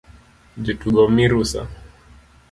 [0.65, 1.61] Jotugo omii rusa